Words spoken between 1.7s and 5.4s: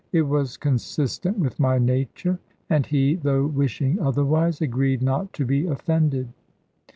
nature; and he, though wishing otherwise, agreed not